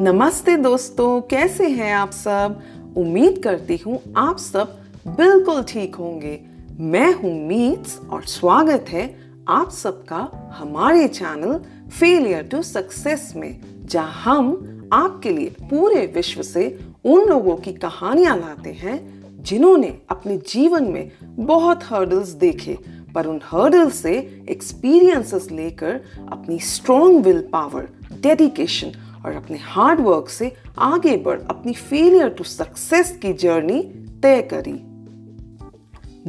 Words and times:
नमस्ते 0.00 0.56
दोस्तों, 0.56 1.20
कैसे 1.20 1.68
हैं 1.68 1.92
आप 1.94 2.10
सब? 2.10 2.58
उम्मीद 2.96 3.40
करती 3.44 3.76
हूँ 3.76 4.00
आप 4.16 4.38
सब 4.38 4.74
बिल्कुल 5.06 5.62
ठीक 5.62 5.94
होंगे। 5.94 6.38
मैं 6.80 7.12
हूँ 7.14 7.32
मीट्स 7.46 7.98
और 8.10 8.24
स्वागत 8.24 8.88
है 8.88 9.04
आप 9.48 9.70
सबका 9.70 10.18
हमारे 10.56 11.06
चैनल 11.08 11.58
फेलियर 11.90 12.42
टू 12.42 12.60
सक्सेस 12.62 13.32
में, 13.36 13.60
जहाँ 13.86 14.36
हम 14.36 14.90
आपके 14.92 15.30
लिए 15.30 15.54
पूरे 15.62 16.04
विश्व 16.06 16.42
से 16.42 16.68
उन 17.04 17.26
लोगों 17.28 17.56
की 17.56 17.72
कहानियाँ 17.72 18.36
लाते 18.36 18.72
हैं 18.72 18.98
जिन्होंने 19.42 19.96
अपने 20.10 20.36
जीवन 20.48 20.90
में 20.92 21.10
बहुत 21.24 21.84
हर्डल्स 21.84 22.28
देखे, 22.36 22.78
पर 23.14 23.26
उन 23.26 23.40
हर्डल 23.44 23.90
से 23.92 24.14
एक्सपीरियंसेस 24.50 25.50
लेकर 25.52 26.00
अपनी 26.32 26.58
स्ट्रॉन्ग 26.66 27.24
विल 27.24 27.40
पावर 27.52 27.88
डेडिकेशन 28.20 28.92
और 29.26 29.34
अपने 29.34 29.58
हार्ड 29.58 30.00
वर्क 30.00 30.28
से 30.28 30.52
आगे 30.78 31.16
बढ़, 31.16 31.40
अपनी 31.40 31.72
फेलियर 31.72 32.28
टू 32.28 32.44
सक्सेस 32.44 33.18
की 33.22 33.32
जर्नी 33.32 33.82
तय 34.22 34.42
करी। 34.42 34.82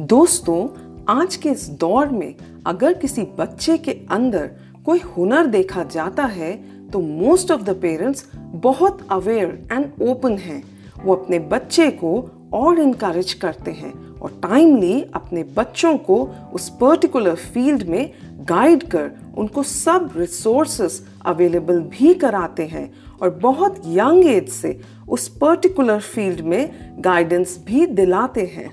दोस्तों, 0.00 0.68
आज 1.08 1.36
के 1.36 1.48
इस 1.48 1.68
दौर 1.70 2.08
में 2.08 2.34
अगर 2.66 2.94
किसी 2.94 3.22
बच्चे 3.38 3.78
के 3.78 3.92
अंदर 4.10 4.50
कोई 4.84 4.98
हुनर 4.98 5.46
देखा 5.46 5.84
जाता 5.84 6.24
है 6.24 6.52
तो 6.90 7.00
मोस्ट 7.00 7.50
ऑफ़ 7.50 7.62
द 7.62 7.70
पेरेंट्स 7.82 8.26
बहुत 8.36 9.06
अवेयर 9.10 9.68
एंड 9.72 9.90
ओपन 10.02 10.36
हैं। 10.38 10.62
वो 11.04 11.14
अपने 11.14 11.38
बच्चे 11.38 11.90
को 11.90 12.30
और 12.52 12.78
इनकरेज 12.80 13.32
करते 13.32 13.70
हैं। 13.70 13.92
और 14.22 14.30
टाइमली 14.30 15.02
अपने 15.02 15.42
बच्चों 15.42 15.96
को 15.98 16.16
उस 16.52 16.68
पर्टिकुलर 16.68 17.34
फ़ील्ड 17.34 17.82
में 17.82 18.10
गाइड 18.48 18.82
कर 18.82 19.10
उनको 19.36 19.62
सब 19.62 20.10
रिसोर्सेस 20.16 21.06
अवेलेबल 21.26 21.80
भी 21.80 22.14
कराते 22.14 22.66
हैं 22.66 22.92
और 23.22 23.30
बहुत 23.30 23.82
यंग 23.86 24.26
एज 24.26 24.48
से 24.48 24.80
उस 25.08 25.28
पर्टिकुलर 25.28 26.00
फ़ील्ड 26.00 26.40
में 26.40 26.70
गाइडेंस 27.00 27.64
भी 27.66 27.86
दिलाते 27.86 28.46
हैं। 28.46 28.70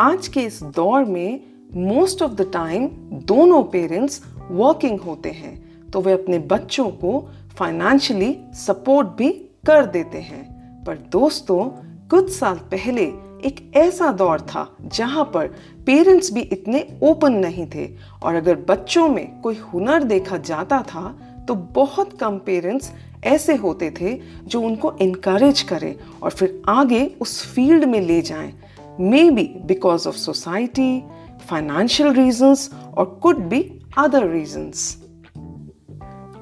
आज 0.00 0.28
के 0.28 0.40
इस 0.40 0.62
दौर 0.62 1.04
में 1.04 1.40
मोस्ट 1.74 2.22
ऑफ़ 2.22 2.32
द 2.32 2.50
टाइम 2.52 2.86
दोनों 3.24 3.62
पेरेंट्स 3.62 4.22
वर्किंग 4.50 5.00
होते 5.00 5.30
हैं 5.30 5.90
तो 5.90 6.00
वे 6.00 6.12
अपने 6.12 6.38
बच्चों 6.38 6.88
को 6.88 7.28
फाइनेंशियली 7.58 8.36
सपोर्ट 8.52 9.08
भी 9.08 9.30
कर 9.66 9.86
देते 9.86 10.18
हैं। 10.18 10.84
पर 10.84 10.96
दोस्तों, 11.12 11.64
कुछ 12.08 12.30
साल 12.30 12.56
पहले 12.56 13.06
एक 13.44 13.72
ऐसा 13.76 14.10
दौर 14.12 14.40
था 14.40 14.66
जहाँ 14.86 15.24
पर 15.34 15.46
पेरेंट्स 15.86 16.32
भी 16.32 16.40
इतने 16.40 16.86
ओपन 17.02 17.32
नहीं 17.32 17.66
थे। 17.74 17.88
और 18.22 18.34
अगर 18.34 18.56
बच्चों 18.68 19.08
में 19.08 19.40
कोई 19.40 19.56
हुनर 19.64 20.04
देखा 20.04 20.36
जाता 20.36 20.82
था 20.82 21.08
तो 21.48 21.54
बहुत 21.54 22.18
कम 22.18 22.38
पेरेंट्स 22.38 22.92
ऐसे 23.24 23.54
होते 23.54 23.90
थे 24.00 24.20
जो 24.44 24.60
उनको 24.60 24.92
इनकरेज 25.00 25.62
करें 25.62 25.94
और 26.22 26.30
फिर 26.30 26.62
आगे 26.68 27.04
उस 27.20 27.54
फ़ील्ड 27.54 27.84
में 27.84 28.00
ले 28.00 28.20
जाएँ। 28.22 28.52
Maybe 29.30 29.44
because 29.64 30.08
of 30.08 30.16
society 30.16 31.02
financial 31.48 32.12
reasons 32.12 32.70
और 32.98 33.04
कुड 33.22 33.38
बी 33.38 33.62
अदर 33.98 34.28
रीजंस 34.30 34.96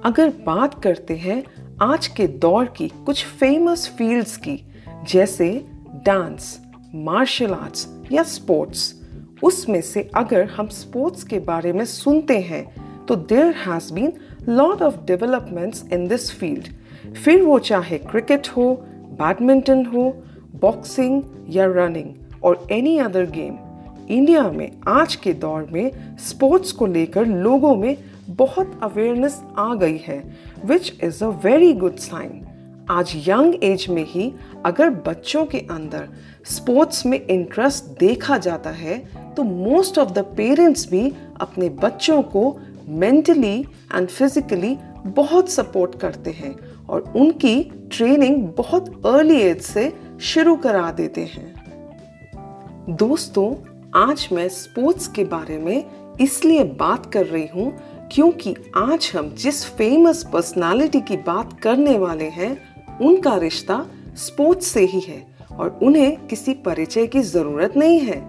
अगर 0.05 0.29
बात 0.47 0.83
करते 0.83 1.17
हैं 1.17 1.43
आज 1.83 2.07
के 2.07 2.27
दौर 2.27 2.65
की 2.67 2.89
कुछ 3.07 3.25
फ़ेमस 3.27 3.87
फील्ड्स 3.99 4.37
की, 4.37 4.59
जैसे 5.09 5.49
डांस 6.07 6.59
मार्शल 6.95 7.53
आर्ट्स 7.55 7.87
या 8.13 8.23
स्पोर्ट्स 8.23 8.95
उसमें 9.43 9.81
से 9.81 10.09
अगर 10.17 10.47
हम 10.49 10.69
स्पोर्ट्स 10.69 11.25
के 11.25 11.39
बारे 11.41 11.73
में 11.73 11.85
सुनते 11.85 12.39
हैं 12.41 12.65
तो 13.07 13.17
there 13.17 13.55
has 13.57 13.93
been 13.95 14.13
lot 14.49 14.83
of 14.83 14.97
developments 15.07 15.85
in 15.93 16.07
this 16.09 16.31
field 16.33 16.69
फिर 17.15 17.43
वो 17.43 17.59
चाहे 17.59 17.99
क्रिकेट 17.99 18.49
हो 18.49 18.73
बैडमिंटन 19.21 19.85
हो 19.87 20.09
बॉक्सिंग 20.61 21.23
या 21.49 21.67
रनिंग 21.67 22.43
और 22.45 22.67
एनी 22.73 22.99
अदर 22.99 23.31
गेम 23.31 23.57
इंडिया 24.11 24.51
में 24.51 24.71
आज 24.89 25.15
के 25.15 25.33
दौर 25.33 25.67
में 25.73 26.17
स्पोर्ट्स 26.19 26.73
को 26.73 26.87
लेकर 26.87 27.27
लोगों 27.27 27.75
में 27.77 27.97
बहुत 28.29 28.79
अवेयरनेस 28.83 29.43
आ 29.59 29.75
गई 29.75 29.99
है 29.99 30.23
which 30.65 30.93
is 31.05 31.25
a 31.25 31.29
very 31.45 31.73
good 31.75 31.97
sign 31.99 32.43
आज 32.91 33.13
यंग 33.29 33.65
एज 33.65 33.87
में 33.91 34.05
ही 34.09 34.35
अगर 34.67 34.91
बच्चों 34.91 35.47
के 35.47 35.59
अंदर 35.59 36.09
स्पोर्ट्स 36.45 37.07
में 37.07 37.27
इंटरेस्ट 37.27 37.85
देखा 38.01 38.39
जाता 38.39 38.71
है 38.71 38.99
तो 39.35 39.43
मोस्ट 39.43 39.99
ऑफ़ 39.99 40.11
द 40.11 40.19
पेरेंट्स 40.19 40.91
भी 40.91 41.13
अपने 41.41 41.69
बच्चों 41.69 42.23
को 42.23 42.59
मेंटली 42.89 43.61
एंड 43.95 44.09
फिजिकली 44.09 44.79
बहुत 45.07 45.51
सपोर्ट 45.51 46.01
करते 46.01 46.31
हैं 46.31 46.57
और 46.89 47.13
उनकी 47.17 47.65
ट्रेनिंग 47.93 48.49
बहुत 48.49 49.07
अर्ली 49.07 49.41
एज 49.41 49.63
से 49.63 49.93
शुरू 50.21 50.57
करा 50.57 50.91
देते 50.91 51.21
हैं। 51.21 51.55
दोस्तों, 52.89 53.55
आज 53.95 54.29
मैं 54.33 54.49
स्पोर्ट्स 54.49 55.09
के 55.09 55.25
बारे 55.25 55.59
में 55.59 55.85
इसलिए 56.21 56.65
बात 56.65 57.13
कर 57.13 57.27
रही 57.27 57.47
हूँ 57.55 57.73
क्योंकि 58.13 58.57
आज 58.77 59.13
हम 59.17 59.35
जिस 59.35 59.65
फ़ेमस 59.67 60.27
पर्सनालिटी 60.33 61.01
की 61.01 61.17
बात 61.17 61.61
करने 61.61 61.99
वाले 61.99 62.25
हैं 62.25 62.70
उनका 63.01 63.37
रिश्ता 63.37 63.85
स्पोर्ट्स 64.17 64.67
से 64.67 64.85
ही 64.85 65.01
है 65.01 65.27
और 65.53 65.79
उन्हें 65.83 66.27
किसी 66.27 66.55
परिचय 66.65 67.07
की 67.07 67.21
ज़रूरत 67.21 67.77
नहीं 67.77 67.99
है। 68.01 68.23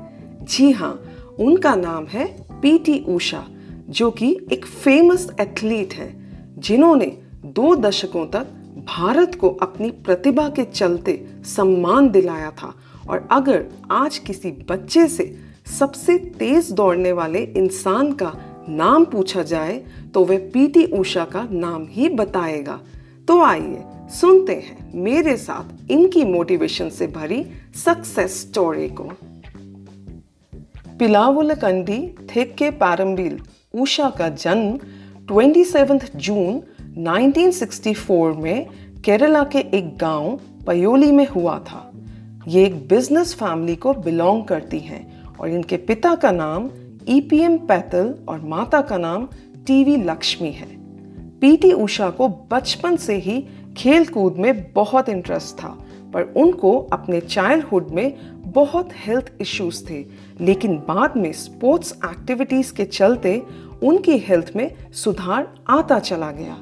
जी 0.44 0.72
हाँ 0.72 0.94
उनका 1.40 1.76
नाम 1.76 2.06
है 2.06 2.26
पीटी 2.62 3.00
उषा, 3.10 3.46
जो 3.90 4.10
कि 4.12 4.32
एक 4.52 4.66
फ़ेमस 4.66 5.28
एथलीट 5.42 5.94
है, 5.94 6.10
जिन्होंने 6.58 7.06
दो 7.46 7.76
दशकों 7.76 8.26
तक 8.26 8.48
भारत 8.88 9.36
को 9.36 9.50
अपनी 9.62 9.90
प्रतिभा 10.06 10.48
के 10.50 10.64
चलते 10.64 11.20
सम्मान 11.46 12.10
दिलाया 12.10 12.52
था। 12.52 12.74
और 13.10 13.28
अगर 13.32 13.66
आज 13.92 14.18
किसी 14.18 14.52
बच्चे 14.70 15.08
से 15.08 15.36
सबसे 15.80 16.18
तेज 16.40 16.72
दौड़ने 16.72 17.12
वाले 17.12 17.44
इंसान 17.58 18.12
का 18.14 18.34
नाम 18.70 19.06
पूछा 19.06 19.44
जाए 19.44 19.78
तो 20.14 20.24
वह 20.26 20.50
पीटी 20.54 20.86
उषा 20.94 21.26
का 21.26 21.48
नाम 21.52 21.86
ही 21.90 22.10
बताएगा। 22.10 22.80
तो 23.32 23.42
आइए 23.42 23.84
सुनते 24.10 24.54
हैं 24.54 24.92
मेरे 24.96 25.38
साथ 25.38 25.92
इनकी 25.92 26.24
मोटिवेशन 26.24 26.90
से 26.90 27.08
भरी 27.08 27.46
सक्सेस 27.86 28.42
स्टोरी 28.42 28.90
को। 28.90 29.04
पिलावुलकंडी 31.00 32.16
थेक्के 32.36 32.72
पारंबिल, 32.72 33.40
उषा 33.74 34.10
का 34.10 34.30
जन्म 34.30 34.80
27 35.32 36.16
जून 36.16 36.62
1964 36.98 38.36
में 38.36 38.68
केरला 39.06 39.44
के 39.44 39.60
एक 39.60 39.98
गाँव 39.98 40.40
पयोली 40.68 41.12
में 41.12 41.28
हुआ 41.28 41.60
था। 41.60 41.92
ये 42.48 42.66
एक 42.66 42.88
बिज़नेस 42.88 43.34
फैमिली 43.34 43.76
को 43.76 43.94
बिलोंग 43.94 44.44
करती 44.44 44.80
हैं 44.80 45.24
और 45.40 45.50
इनके 45.50 45.78
पिता 45.78 46.16
का 46.16 46.32
नाम 46.32 46.70
ईपीएम 47.08 47.58
पैतल 47.58 48.16
और 48.30 48.42
माता 48.42 48.82
का 48.82 48.98
नाम 48.98 49.28
टीवी 49.68 49.96
लक्ष्मी 49.96 50.52
है। 50.52 50.81
पीटी 51.42 51.72
उषा 51.72 52.10
को 52.10 52.28
बचपन 52.52 52.96
से 52.96 53.16
ही 53.16 53.48
खेल 53.78 54.06
कूद 54.06 54.36
में 54.38 54.74
बहुत 54.74 55.10
इंटरेस्ट 55.10 55.64
था, 55.64 55.86
पर 56.14 56.34
उनको 56.38 56.80
अपने 56.94 57.20
चाइल्डहुड 57.20 57.88
में 57.92 58.18
बहुत 58.52 58.90
हेल्थ 58.94 59.34
इश्यूज़ 59.42 59.90
थे। 59.90 60.06
लेकिन 60.42 60.76
बाद 60.76 61.18
में 61.18 61.32
स्पोर्ट्स 61.32 62.00
एक्टिविटीज़ 62.06 62.74
के 62.74 62.86
चलते 62.86 63.44
उनकी 63.84 64.18
हेल्थ 64.18 64.52
में 64.56 64.76
सुधार 64.94 65.54
आता 65.70 66.00
चला 66.00 66.32
गया। 66.32 66.58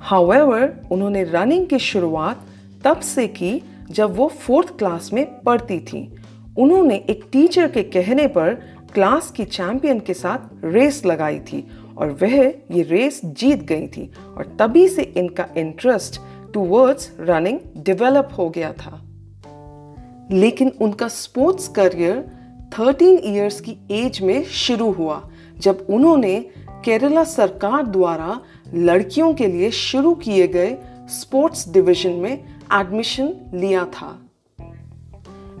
हाउएवर 0.00 0.80
उन्होंने 0.90 1.24
रनिंग 1.24 1.66
की 1.66 1.78
शुरुआत 1.78 2.46
तब 2.84 3.00
से 3.00 3.26
की 3.26 3.62
जब 3.90 4.16
वो 4.16 4.28
फोर्थ 4.28 4.78
क्लास 4.78 5.12
में 5.12 5.40
पढ़ती 5.40 5.78
थी। 5.78 6.16
उन्होंने 6.58 6.96
एक 6.96 7.24
टीचर 7.32 7.70
के 7.70 7.82
कहने 7.82 8.26
पर 8.26 8.54
क्लास 8.94 9.30
की 9.30 9.44
चैंपियन 9.44 10.00
के 10.00 10.14
साथ 10.14 10.38
रेस 10.64 11.06
लगाई 11.06 11.38
थी। 11.38 11.66
और 11.98 12.10
वह 12.22 12.34
ये 12.70 12.82
रेस 12.82 13.20
जीत 13.24 13.62
गई 13.62 13.86
थी 13.86 14.12
और 14.36 14.56
तभी 14.60 14.88
से 14.88 15.02
इनका 15.02 15.46
इंटरेस्ट 15.56 16.20
टूवर्ड्स 16.54 17.16
रनिंग 17.20 17.58
डेवलप 17.76 18.28
हो 18.38 18.50
गया 18.50 18.72
था। 18.72 19.02
लेकिन 20.30 20.72
उनका 20.80 21.08
स्पोर्ट्स 21.08 21.68
करियर 21.68 22.24
13 22.78 23.18
इयर्स 23.18 23.60
की 23.60 23.76
एज 23.90 24.20
में 24.20 24.44
शुरू 24.44 24.90
हुआ, 24.90 25.30
जब 25.58 25.86
उन्होंने 25.90 26.40
केरला 26.84 27.24
सरकार 27.24 27.86
द्वारा 27.86 28.40
लड़कियों 28.74 29.34
के 29.34 29.46
लिए 29.46 29.70
शुरू 29.70 30.14
किए 30.14 30.48
गए 30.48 30.76
स्पोर्ट्स 31.08 31.68
डिवीज़न 31.68 32.10
में 32.10 32.44
एडमिशन 32.72 33.36
लिया 33.54 33.84
था। 33.84 34.18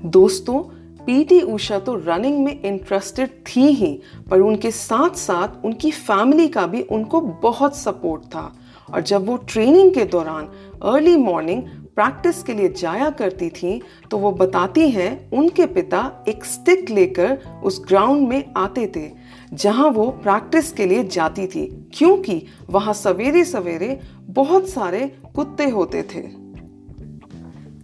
दोस्तों 0.04 0.75
पीटी 1.06 1.40
उषा 1.42 1.78
तो 1.78 1.94
रनिंग 1.96 2.44
में 2.44 2.60
इंटरेस्टेड 2.60 3.30
थी 3.46 3.66
ही, 3.72 3.92
पर 4.30 4.40
उनके 4.40 4.70
साथ 4.70 5.16
साथ 5.16 5.64
उनकी 5.64 5.90
फैमिली 5.90 6.48
का 6.48 6.66
भी 6.66 6.82
उनको 6.82 7.20
बहुत 7.42 7.76
सपोर्ट 7.76 8.22
था। 8.24 8.52
और 8.94 9.00
जब 9.00 9.26
वो 9.26 9.36
ट्रेनिंग 9.48 9.92
के 9.94 10.04
दौरान 10.04 10.48
अर्ली 10.84 11.16
मॉर्निंग 11.16 11.62
प्रैक्टिस 11.96 12.42
के 12.42 12.54
लिए 12.54 12.68
जाया 12.70 13.08
करती 13.10 13.48
थी 13.50 13.80
तो 14.10 14.18
वो 14.18 14.30
बताती 14.32 14.88
हैं, 14.90 15.30
उनके 15.30 15.66
पिता 15.66 16.24
एक 16.28 16.44
स्टिक 16.44 16.90
लेकर 16.90 17.38
उस 17.64 17.82
ग्राउंड 17.88 18.28
में 18.28 18.52
आते 18.56 18.86
थे, 18.96 19.10
जहाँ 19.52 19.88
वो 19.90 20.08
प्रैक्टिस 20.22 20.72
के 20.72 20.86
लिए 20.86 21.04
जाती 21.04 21.46
थी, 21.46 21.66
क्योंकि 21.94 22.42
वहाँ 22.70 22.94
सवेरे 22.94 23.44
सवेरे 23.44 23.98
बहुत 24.30 24.68
सारे 24.68 25.06
कुत्ते 25.34 25.68
होते 25.68 26.02
थे। 26.04 26.22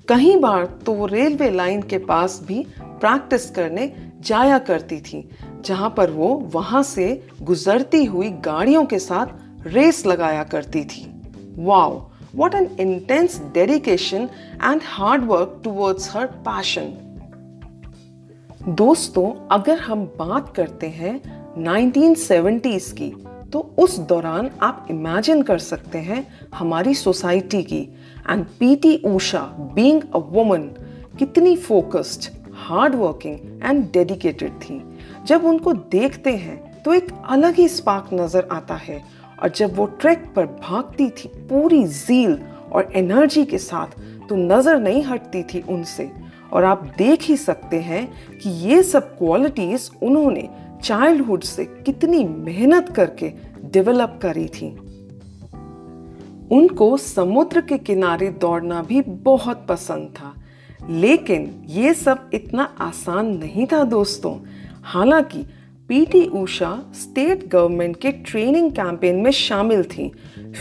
कई 0.08 0.36
बार 0.36 0.64
तो 0.86 0.92
वो 0.92 1.06
रेलवे 1.06 1.50
लाइन 1.50 1.82
के 1.82 1.98
पास 1.98 2.40
भी 2.46 2.64
प्रैक्टिस 3.02 3.50
करने 3.50 3.92
जाया 4.20 4.58
करती 4.58 5.00
थी, 5.00 5.28
जहाँ 5.64 5.94
पर 5.96 6.10
वो 6.10 6.28
वहाँ 6.34 6.82
से 6.82 7.26
गुजरती 7.42 8.04
हुई 8.04 8.30
गाड़ियों 8.30 8.84
के 8.84 8.98
साथ 8.98 9.26
रेस 9.66 10.06
लगाया 10.06 10.44
करती 10.44 10.84
थी 10.84 11.22
wow 11.58 12.10
what 12.36 12.54
an 12.54 12.66
intense 12.66 13.32
dedication 13.32 14.28
and 14.64 14.80
hard 14.98 15.20
work 15.20 15.66
towards 15.66 16.08
her 16.08 16.26
passion. 16.48 16.86
दोस्तों, 18.68 19.48
अगर 19.48 19.78
हम 19.78 20.04
बात 20.04 20.54
करते 20.56 20.86
हैं 20.86 21.20
1970s 21.64 22.92
की 22.92 23.24
तो 23.52 23.74
उस 23.78 23.98
दौरान 23.98 24.50
आप 24.62 24.86
इमेजिन 24.90 25.42
कर 25.42 25.58
सकते 25.58 25.98
हैं 25.98 26.26
हमारी 26.54 26.94
सोसाइटी 26.94 27.62
की 27.62 27.80
and 28.30 28.44
PT 28.44 29.02
Usha 29.04 29.42
being 29.74 30.02
a 30.14 30.18
woman 30.18 30.62
कितनी 31.18 31.56
focused 31.56 32.41
hard 32.62 32.94
working 32.94 33.62
and 33.64 33.84
dedicated 33.92 34.52
थी। 34.60 34.80
जब 35.26 35.44
उनको 35.44 35.72
देखते 35.72 36.36
हैं 36.36 36.82
तो 36.82 36.92
एक 36.94 37.12
अलग 37.26 37.54
ही 37.54 37.68
स्पार्क 37.68 38.08
नज़र 38.12 38.48
आता 38.52 38.74
है 38.76 39.02
और 39.38 39.48
जब 39.50 39.76
वो 39.76 39.86
ट्रैक 40.00 40.32
पर 40.36 40.46
भागती 40.60 41.08
थी 41.10 41.28
पूरी 41.48 41.84
जील 41.86 42.38
और 42.72 42.92
एनर्जी 42.96 43.44
के 43.44 43.58
साथ 43.60 43.98
तो 44.28 44.36
नज़र 44.36 44.80
नहीं 44.80 45.02
हटती 45.04 45.42
थी 45.44 45.60
उनसे। 45.68 46.10
और 46.52 46.64
आप 46.64 46.82
देख 46.98 47.22
ही 47.22 47.36
सकते 47.36 47.80
हैं 47.80 48.06
कि 48.38 48.50
ये 48.62 48.82
सब 48.82 49.16
क्वालिटीज 49.18 49.90
उन्होंने 50.02 50.48
चाइल्डहुड 50.82 51.42
से 51.42 51.64
कितनी 51.64 52.24
मेहनत 52.24 52.88
करके 52.88 53.32
डेवलप 53.64 54.18
करी 54.22 54.46
थी। 54.50 54.68
उनको 56.50 56.96
समुद्र 56.96 57.60
के 57.60 57.78
किनारे 57.78 58.28
दौड़ना 58.40 58.82
भी 58.82 59.00
बहुत 59.00 59.64
पसंद 59.68 60.08
था। 60.10 60.34
लेकिन 60.90 61.64
ये 61.68 61.94
सब 61.94 62.30
इतना 62.34 62.62
आसान 62.80 63.26
नहीं 63.26 63.66
था 63.66 63.84
दोस्तों। 63.84 64.36
हालाँकि 64.82 65.44
पीटी 65.88 66.24
उषा 66.26 66.70
स्टेट 66.94 67.48
गवर्नमेंट 67.48 67.96
के 67.96 68.12
ट्रेनिंग 68.12 68.70
कैंपेन 68.70 69.16
में 69.16 69.30
शामिल 69.30 69.82
थी, 69.84 70.10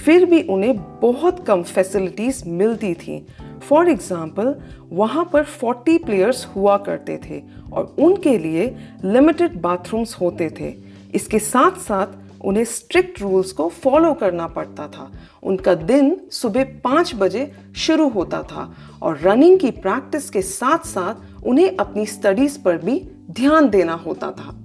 फिर 0.06 0.26
भी 0.26 0.42
उन्हें 0.44 0.76
बहुत 1.02 1.46
कम 1.46 1.64
फैसिलिटीज़ 1.64 2.44
मिलती 2.50 2.94
थी। 2.94 3.26
फॉर 3.70 3.90
एग्ज़ाम्पल 3.90 4.56
वहाँ 4.92 5.30
पर 5.34 5.44
40 5.44 5.98
प्लेयर्स 5.98 6.46
हुआ 6.46 6.78
करते 6.78 7.20
थे 7.30 7.42
और 7.74 7.96
उनके 8.00 8.38
लिए 8.38 8.76
लिमिटेड 9.06 9.62
बाथरूम्स 9.62 10.16
होते 10.22 10.50
थे। 10.60 10.74
इसके 11.16 11.40
साथ 11.40 11.80
साथ 11.80 12.21
उन्हें 12.46 12.64
स्ट्रिक्ट 12.64 13.22
रूल्स 13.22 13.52
को 13.52 13.68
फॉलो 13.70 14.14
करना 14.14 14.48
पड़ता 14.48 14.88
था। 14.88 15.12
उनका 15.44 15.74
दिन 15.74 16.16
सुबह 16.32 16.64
पाँच 16.84 17.16
बजे 17.16 17.52
शुरू 17.76 18.08
होता 18.10 18.42
था 18.44 18.74
और 19.02 19.20
रनिंग 19.20 19.60
की 19.60 19.72
प्रैक्टिस 19.72 20.30
के 20.30 20.42
साथ 20.42 20.88
साथ 20.88 21.46
उन्हें 21.46 21.78
अपनी 21.78 22.06
स्टडीज़ 22.06 22.60
पर 22.60 22.78
भी 22.78 23.00
ध्यान 23.32 23.70
देना 23.70 23.94
होता 23.94 24.32
था। 24.32 24.56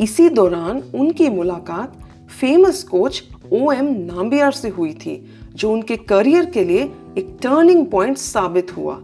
इसी 0.00 0.28
दौरान 0.28 0.82
उनकी 0.94 1.28
मुलाकात 1.28 2.00
famous 2.40 2.82
coach 2.82 3.22
O 3.52 3.72
M 3.72 3.84
Nambiar 3.84 4.52
से 4.52 4.68
हुई 4.68 4.92
थी, 4.94 5.30
जो 5.54 5.72
उनके 5.72 5.96
करियर 5.96 6.44
के 6.44 6.64
लिए 6.64 6.82
एक 7.18 7.36
टर्निंग 7.42 7.86
पॉइंट 7.86 8.16
साबित 8.16 8.76
हुआ। 8.76 9.00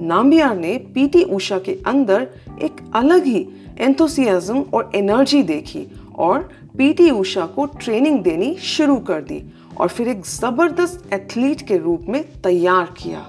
नाम्बियार 0.00 0.56
ने 0.56 0.76
पीटी 0.94 1.22
उषा 1.22 1.58
के 1.58 1.78
अंदर 1.86 2.28
एक 2.62 2.76
अलग 2.94 3.24
ही 3.24 3.48
एंथोसियाज्म 3.78 4.60
और 4.74 4.90
एनर्जी 4.94 5.42
देखी 5.42 5.86
और 6.14 6.48
पीटी 6.80 7.10
उषा 7.10 7.46
को 7.46 7.64
ट्रेनिंग 7.66 8.22
देनी 8.22 8.54
शुरू 8.54 8.96
कर 8.96 9.22
दी 9.22 9.42
और 9.80 9.88
फिर 9.88 10.08
एक 10.08 10.24
ज़बरदस्त 10.26 11.12
एथलीट 11.12 11.62
के 11.62 11.78
रूप 11.78 12.06
में 12.08 12.22
तैयार 12.42 12.84
किया। 12.84 13.20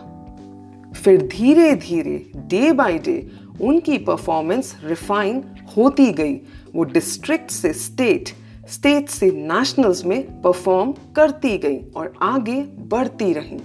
फिर 0.93 1.21
धीरे 1.21 1.75
धीरे, 1.75 2.31
डे 2.35 2.71
बाय 2.71 2.97
डे, 2.97 3.31
उनकी 3.61 3.97
परफॉर्मेंस 3.97 4.77
रिफाइन 4.83 5.43
होती 5.77 6.11
गई। 6.11 6.33
वो 6.75 6.83
डिस्ट्रिक्ट 6.83 7.51
से 7.51 7.73
स्टेट 7.73 8.29
स्टेट 8.69 9.09
से 9.09 9.31
नेशनल्स 9.31 10.05
में 10.05 10.41
परफॉर्म 10.41 10.91
करती 10.91 11.57
गई 11.57 11.77
और 11.95 12.13
आगे 12.21 12.61
बढ़ती 12.63 13.33
रही। 13.33 13.61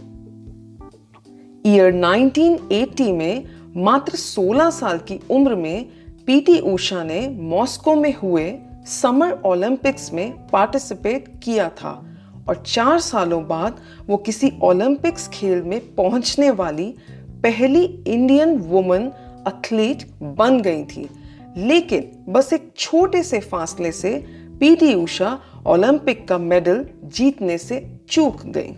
ईयर 1.74 1.92
1980 1.92 3.12
में, 3.12 3.44
मात्र 3.76 4.16
16 4.16 4.70
साल 4.70 4.98
की 4.98 5.20
उम्र 5.30 5.54
में 5.54 5.88
पीटी 6.26 6.58
उषा 6.58 7.04
ने 7.04 7.28
मॉस्को 7.28 7.94
में 7.94 8.14
हुए 8.14 8.58
समर 8.86 9.38
ओलंपिक्स 9.44 10.12
में 10.12 10.46
पार्टिसिपेट 10.46 11.28
किया 11.42 11.68
था 11.68 12.16
और 12.48 12.62
चार 12.66 12.98
सालों 13.00 13.46
बाद 13.46 13.80
वो 14.06 14.16
किसी 14.16 14.52
ओलंपिक्स 14.62 15.28
खेल 15.28 15.62
में 15.62 15.94
पहुँचने 15.94 16.50
वाली 16.50 16.94
पहली 17.20 17.84
इंडियन 18.06 18.56
वुमन 18.58 19.12
एथलीट 19.48 20.06
बन 20.22 20.60
गई 20.60 20.84
थी। 20.84 21.08
लेकिन 21.56 22.32
बस 22.32 22.52
एक 22.52 22.72
छोटे 22.76 23.22
से 23.22 23.40
फासले 23.40 23.92
से 23.92 24.26
पीटी 24.60 24.94
उषा 24.94 25.40
ओलंपिक 25.66 26.28
का 26.28 26.38
मेडल 26.38 26.86
जीतने 27.04 27.58
से 27.58 28.00
चूक 28.10 28.42
गई। 28.46 28.74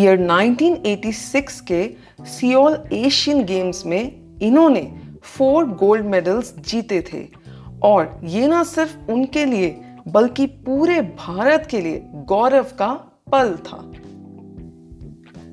ईयर 0.00 0.18
1986 0.18 1.60
के 1.60 1.94
सियोल 2.20 2.84
एशियन 2.92 3.44
गेम्स 3.44 3.86
में 3.86 4.12
इन्होंने 4.42 4.92
फोर 5.22 5.64
गोल्ड 5.64 6.04
मेडल्स 6.04 6.54
जीते 6.58 7.04
थे। 7.12 7.43
और 7.84 8.20
ये 8.24 8.48
ना 8.48 8.62
सिर्फ़ 8.62 9.10
उनके 9.10 9.44
लिए, 9.44 9.80
बल्कि 10.08 10.46
पूरे 10.46 11.00
भारत 11.00 11.68
के 11.70 11.80
लिए 11.80 12.02
गौरव 12.04 12.62
का 12.62 12.92
पल 13.32 13.56
था। 13.56 13.92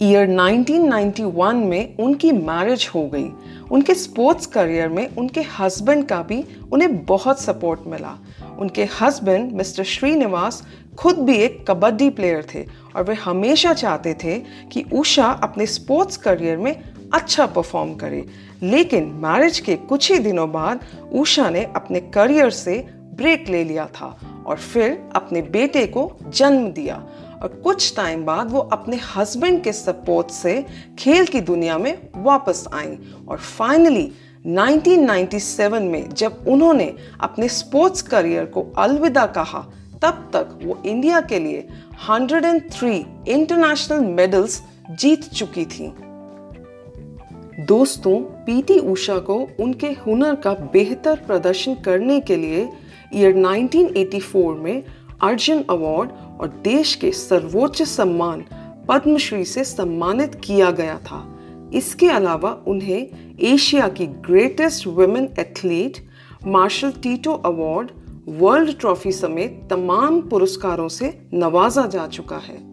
ईयर 0.01 0.27
1991 0.27 1.55
में 1.55 1.97
उनकी 1.97 2.31
मैरिज 2.31 2.91
हो 2.95 3.07
गई। 3.07 3.29
उनके 3.71 3.93
स्पोर्ट्स 3.93 4.45
करियर 4.45 4.89
में 4.89 5.15
उनके 5.15 5.41
हस्बैंड 5.41 6.05
का 6.05 6.23
भी 6.23 6.45
उन्हें 6.73 7.05
बहुत 7.05 7.39
सपोर्ट 7.39 7.79
मिला। 7.87 8.17
उनके 8.59 8.87
हस्बैंड 9.01 9.51
मिस्टर 9.51 9.83
श्रीनिवास 9.83 10.67
खुद 10.99 11.17
भी 11.17 11.35
एक 11.35 11.65
कबड्डी 11.67 12.09
प्लेयर 12.09 12.47
थे 12.55 12.65
और 12.95 13.03
वे 13.03 13.13
हमेशा 13.13 13.73
चाहते 13.73 14.13
थे 14.13 14.39
कि 14.71 14.85
उषा 14.93 15.25
अपने 15.25 15.65
स्पोर्ट्स 15.65 16.17
करियर 16.17 16.57
में 16.57 16.90
अच्छा 17.13 17.45
परफॉर्म 17.45 17.95
करे। 17.95 18.25
लेकिन 18.63 19.03
मैरिज 19.03 19.59
के 19.59 19.75
कुछ 19.75 20.11
ही 20.11 20.19
दिनों 20.19 20.51
बाद 20.51 20.79
उषा 21.13 21.49
ने 21.49 21.63
अपने 21.63 21.99
करियर 21.99 22.49
से 22.49 22.87
ब्रेक 23.13 23.49
ले 23.49 23.63
लिया 23.63 23.85
था 23.85 24.19
और 24.45 24.57
फिर 24.57 25.09
अपने 25.15 25.41
बेटे 25.41 25.87
को 25.87 26.17
जन्म 26.29 26.67
दिया। 26.67 27.07
और 27.41 27.47
कुछ 27.47 27.95
टाइम 27.95 28.25
बाद 28.25 28.51
वो 28.51 28.59
अपने 28.59 28.99
हस्बैंड 29.15 29.63
के 29.63 29.73
सपोर्ट 29.73 30.27
से 30.27 30.65
खेल 30.99 31.25
की 31.25 31.41
दुनिया 31.41 31.77
में 31.77 32.07
वापस 32.15 32.67
आई। 32.73 32.97
और 33.27 33.37
फाइनली 33.37 34.11
1997 34.45 35.83
में 35.83 36.09
जब 36.09 36.45
उन्होंने 36.47 36.95
अपने 37.21 37.47
स्पोर्ट्स 37.47 38.01
करियर 38.01 38.45
को 38.45 38.61
अलविदा 38.77 39.25
कहा, 39.25 39.67
तब 40.01 40.29
तक 40.33 40.59
वो 40.63 40.81
इंडिया 40.85 41.21
के 41.21 41.39
लिए 41.39 41.67
103 42.09 43.05
इंटरनेशनल 43.27 43.99
मेडल्स 43.99 44.63
जीत 44.91 45.23
चुकी 45.23 45.65
थी। 45.65 45.93
दोस्तों, 47.59 48.19
पीटी 48.19 48.79
उषा 48.79 49.19
को 49.19 49.49
उनके 49.59 49.87
हुनर 49.87 50.35
का 50.35 50.53
बेहतर 50.53 51.15
प्रदर्शन 51.15 51.75
करने 51.75 52.19
के 52.19 52.35
लिए 52.35 52.69
ईयर 53.15 53.35
1984 53.35 54.55
में 54.55 54.83
अर्जुन 55.21 55.63
अवार्ड 55.69 56.09
और 56.41 56.47
देश 56.63 56.95
के 56.95 57.11
सर्वोच्च 57.11 57.81
सम्मान 57.81 58.45
पद्मश्री 58.87 59.45
से 59.45 59.63
सम्मानित 59.63 60.35
किया 60.35 60.71
गया 60.71 60.97
था। 60.97 61.39
इसके 61.73 62.09
अलावा 62.09 62.63
उन्हें 62.67 63.07
एशिया 63.39 63.87
की 63.87 64.05
greatest 64.05 64.87
women 64.87 65.29
athlete 65.39 65.97
Marshal 66.47 66.91
Tito 66.91 67.31
award 67.31 67.91
world 68.27 68.79
trophy 68.79 69.11
समेत 69.11 69.67
तमाम 69.69 70.21
पुरस्कारों 70.21 70.87
से 70.87 71.21
नवाजा 71.33 71.85
जा 71.85 72.07
चुका 72.07 72.37
है। 72.37 72.70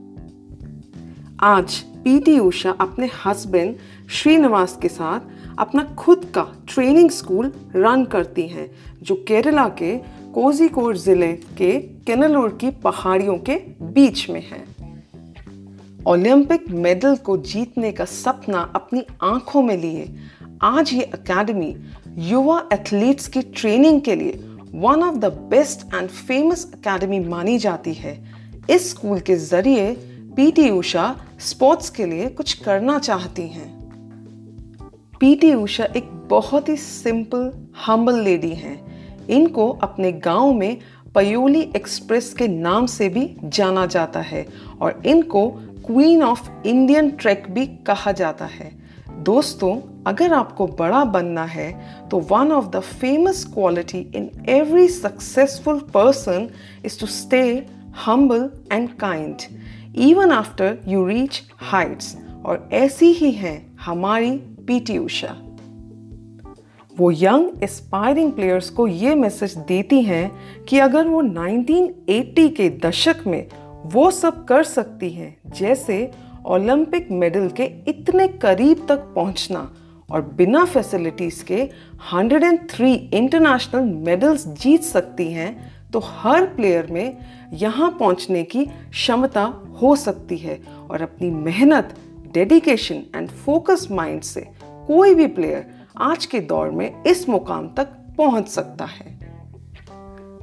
आज 1.41 1.75
पीटी 2.05 2.39
उषा 2.39 2.71
अपने 2.81 3.09
हस्बैंड 3.25 3.75
श्रीनिवास 4.11 4.77
के 4.83 4.89
साथ 4.89 5.59
अपना 5.59 5.83
खुद 5.99 6.25
का 6.35 6.43
ट्रेनिंग 6.69 7.11
स्कूल 7.11 7.53
रन 7.77 8.05
करती 8.05 8.47
हैं, 8.49 8.69
जो 9.03 9.15
केरला 9.29 9.69
के 9.79 9.95
कोजिकोड 10.35 10.97
ज़िले 10.97 11.33
के 11.59 11.73
केनलोर 12.07 12.57
की 12.61 12.71
पहाड़ियों 12.81 13.37
के 13.39 13.57
बीच 13.93 14.29
में 14.31 14.41
है। 14.41 14.65
ओलंपिक 16.07 16.69
मेडल 16.71 17.17
को 17.17 17.37
जीतने 17.45 17.93
का 17.93 18.05
सपना 18.05 18.61
अपनी 18.75 19.05
आँखों 19.23 19.63
में 19.63 19.77
लिए, 19.77 20.09
आज 20.63 20.93
ये 20.93 21.03
एकेडमी 21.05 21.75
युवा 22.31 22.63
एथलीट्स 22.73 23.29
की 23.29 23.43
ट्रेनिंग 23.43 24.01
के 24.01 24.17
लिए 24.17 24.41
one 24.75 25.03
of 25.03 25.17
the 25.17 25.33
best 25.51 25.95
and 25.95 26.09
famous 26.09 26.71
academy 26.75 27.21
मानी 27.21 27.59
जाती 27.59 27.95
है। 27.95 28.19
इस 28.71 28.91
स्कूल 28.91 29.21
के 29.21 29.37
ज़रिए 29.37 29.91
पीटी 30.37 30.69
उषा 30.71 31.05
स्पोर्ट्स 31.41 31.91
के 31.91 32.07
लिए 32.07 32.29
कुछ 32.29 32.53
करना 32.53 32.99
चाहती 32.99 33.47
हैं। 33.49 33.69
पीटी 35.21 35.53
उषा 35.55 35.85
एक 35.97 36.11
बहुत 36.29 36.69
ही 36.69 36.77
सिंपल 36.77 37.51
हम्बल 37.87 38.21
लेडी 38.21 38.53
हैं। 38.55 39.27
इनको 39.27 39.69
अपने 39.83 40.13
गाँव 40.13 40.53
में 40.53 40.77
पयोली 41.15 41.61
एक्सप्रेस 41.77 42.33
के 42.35 42.49
नाम 42.49 42.87
से 42.87 43.09
भी 43.09 43.37
जाना 43.45 43.87
जाता 43.87 44.21
है 44.21 44.47
और 44.81 45.03
इनको 45.07 45.49
क्वीन 45.87 46.23
ऑफ़ 46.23 46.51
इंडियन 46.67 47.11
ट्रैक 47.11 47.47
भी 47.51 47.67
कहा 47.67 48.13
जाता 48.13 48.45
है। 48.45 48.71
दोस्तों, 49.25 49.77
अगर 50.07 50.33
आपको 50.33 50.67
बड़ा 50.67 51.05
बनना 51.05 51.45
है 51.45 51.71
तो 52.09 52.19
one 52.31 52.53
of 52.53 52.67
the 52.67 52.81
famous 52.81 53.45
quality 53.45 54.01
in 54.15 54.31
every 54.49 54.89
successful 54.89 55.79
person 55.95 56.49
is 56.85 57.01
to 57.01 57.07
stay 57.07 57.67
humble 58.07 58.51
and 58.73 58.89
kind 58.91 59.37
even 59.99 60.31
after 60.31 60.79
you 60.89 61.07
reach 61.07 61.43
heights 61.57 62.17
और 62.47 62.69
ऐसी 62.73 63.07
ही 63.07 63.31
हैं 63.31 63.77
हमारी 63.81 64.31
पीटी 64.39 64.99
उषा 64.99 65.37
वो 66.99 67.11
यंग 67.11 67.63
एस्पायरिंग 67.63 68.33
प्लेयर्स 68.33 68.71
को 68.71 68.87
ये 68.87 69.15
मैसेज 69.15 69.57
देती 69.57 70.03
हैं 70.03 70.31
कि 70.69 70.79
अगर 70.79 71.09
वो 71.09 71.23
1980 71.23 72.57
के 72.57 72.71
दशक 72.71 73.17
में 73.27 73.47
वो 73.85 74.11
सब 74.11 74.45
कर 74.45 74.63
सकती 74.65 75.11
हैं, 75.11 75.37
जैसे 75.57 76.11
ओलंपिक 76.47 77.11
मेडल 77.11 77.49
के 77.49 77.65
इतने 77.65 78.29
करीब 78.29 78.87
तक 78.89 78.97
पहुँचना 78.97 79.75
और 80.11 80.23
बिना 80.23 80.65
फैसिलिटीज़ 80.65 81.45
के 81.45 81.71
103 82.15 83.15
इंटरनेशनल 83.15 83.85
मेडल्स 83.85 84.47
जीत 84.49 84.83
सकती 84.83 85.33
हैं 85.33 85.78
तो 85.93 85.99
हर 85.99 86.47
प्लेयर 86.47 86.87
में 86.87 87.19
यहाँ 87.53 87.91
पहुँचने 87.91 88.43
की 88.45 88.65
क्षमता 88.65 89.45
हो 89.83 89.97
सकती 89.97 90.37
है 90.39 90.61
और 90.91 91.03
अपनी 91.03 91.31
मेहनत 91.31 91.95
डेडिकेशन 92.33 93.03
एंड 93.17 93.29
फोकस 93.29 93.89
माइंड 93.91 94.23
से 94.23 94.41
कोई 94.65 95.15
भी 95.15 95.27
प्लेयर 95.27 95.67
आज 95.97 96.27
के 96.27 96.41
दौर 96.41 96.71
में 96.71 97.03
इस 97.05 97.29
मुकाम 97.29 97.69
तक 97.69 97.85
पहुँच 98.19 98.49
सकता 98.49 98.85
है। 98.85 99.19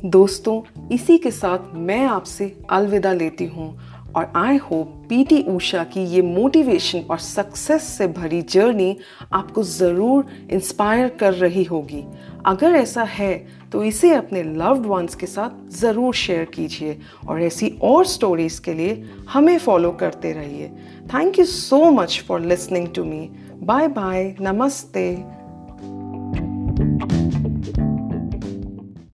दोस्तों, 0.06 0.88
इसी 0.92 1.18
के 1.18 1.32
साथ 1.32 1.76
मैं 1.76 2.06
आपसे 2.06 2.58
अलविदा 2.70 3.14
लेती 3.14 3.46
हूँ। 3.46 3.80
और 4.16 4.32
आई 4.36 4.58
होप 4.58 4.94
पीटी 5.10 5.42
ऊषा 5.50 5.84
की 5.84 6.04
ये 6.06 6.22
मोटिवेशन 6.22 7.04
और 7.12 7.20
सक्सेस 7.20 7.84
से 7.88 8.08
भरी 8.10 8.42
जर्नी 8.42 8.96
आपको 9.34 9.64
ज़रूर 9.64 10.26
इंस्पायर 10.52 11.08
कर 11.20 11.34
रही 11.34 11.64
होगी। 11.64 12.04
अगर 12.46 12.76
ऐसा 12.76 13.04
है 13.04 13.36
तो 13.72 13.84
इसे 13.84 14.14
अपने 14.14 14.44
लव्ड 14.44 14.86
वंस 14.86 15.16
के 15.16 15.26
साथ 15.26 15.78
ज़रूर 15.78 16.14
शेयर 16.16 16.46
कीजिए 16.46 16.98
और 17.28 17.42
ऐसी 17.44 17.70
और 17.84 18.06
स्टोरीज़ 18.08 18.62
के 18.62 18.74
लिए 18.74 19.04
हमें 19.30 19.58
फॉलो 19.60 19.92
करते 20.02 20.32
रहिए। 20.34 20.68
Thank 21.14 21.40
you 21.40 21.46
so 21.46 21.84
much 21.92 22.24
for 22.28 22.42
listening 22.42 22.88
to 22.96 23.04
me 23.06 23.30
bye 23.64 23.88
bye 23.90 24.36
नमस्ते। 24.42 25.35